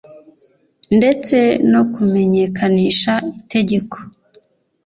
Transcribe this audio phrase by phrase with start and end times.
[0.97, 1.37] ndetse
[1.71, 3.95] no kumenyekanisha itegeko